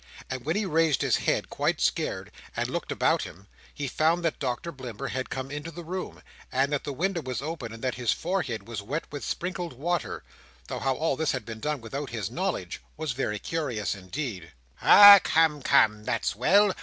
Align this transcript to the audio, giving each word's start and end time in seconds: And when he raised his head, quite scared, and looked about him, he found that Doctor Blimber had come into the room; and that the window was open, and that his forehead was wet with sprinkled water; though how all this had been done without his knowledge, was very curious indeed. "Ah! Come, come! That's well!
And 0.31 0.43
when 0.43 0.55
he 0.55 0.65
raised 0.65 1.03
his 1.03 1.15
head, 1.17 1.51
quite 1.51 1.79
scared, 1.79 2.31
and 2.55 2.67
looked 2.67 2.91
about 2.91 3.21
him, 3.21 3.45
he 3.71 3.87
found 3.87 4.25
that 4.25 4.39
Doctor 4.39 4.71
Blimber 4.71 5.09
had 5.09 5.29
come 5.29 5.51
into 5.51 5.69
the 5.69 5.83
room; 5.83 6.23
and 6.51 6.73
that 6.73 6.85
the 6.85 6.91
window 6.91 7.21
was 7.21 7.39
open, 7.39 7.71
and 7.71 7.83
that 7.83 7.93
his 8.01 8.11
forehead 8.11 8.67
was 8.67 8.81
wet 8.81 9.03
with 9.11 9.23
sprinkled 9.23 9.73
water; 9.73 10.23
though 10.69 10.79
how 10.79 10.95
all 10.95 11.15
this 11.15 11.33
had 11.33 11.45
been 11.45 11.59
done 11.59 11.81
without 11.81 12.09
his 12.09 12.31
knowledge, 12.31 12.81
was 12.97 13.11
very 13.11 13.37
curious 13.37 13.93
indeed. 13.93 14.51
"Ah! 14.81 15.19
Come, 15.23 15.61
come! 15.61 16.03
That's 16.03 16.35
well! 16.35 16.73